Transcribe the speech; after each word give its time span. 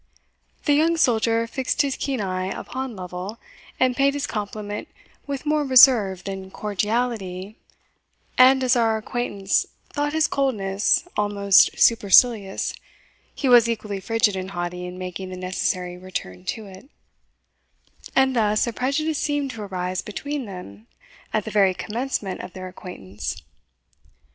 The 0.65 0.73
young 0.73 0.97
soldier 0.97 1.45
fixed 1.45 1.83
his 1.83 1.95
keen 1.95 2.21
eye 2.21 2.47
upon 2.47 2.95
Lovel, 2.95 3.37
and 3.79 3.95
paid 3.95 4.15
his 4.15 4.25
compliment 4.25 4.87
with 5.27 5.45
more 5.45 5.63
reserve 5.63 6.23
than 6.23 6.49
cordiality 6.49 7.59
and 8.35 8.63
as 8.63 8.75
our 8.75 8.97
acquaintance 8.97 9.67
thought 9.93 10.13
his 10.13 10.25
coldness 10.25 11.07
almost 11.15 11.77
supercilious, 11.77 12.73
he 13.35 13.47
was 13.47 13.69
equally 13.69 13.99
frigid 13.99 14.35
and 14.35 14.49
haughty 14.49 14.87
in 14.87 14.97
making 14.97 15.29
the 15.29 15.37
necessary 15.37 15.99
return 15.99 16.45
to 16.45 16.65
it; 16.65 16.89
and 18.15 18.35
thus 18.35 18.65
a 18.65 18.73
prejudice 18.73 19.19
seemed 19.19 19.51
to 19.51 19.61
arise 19.61 20.01
between 20.01 20.45
them 20.45 20.87
at 21.31 21.45
the 21.45 21.51
very 21.51 21.75
commencement 21.75 22.41
of 22.41 22.53
their 22.53 22.67
acquaintance. 22.67 23.39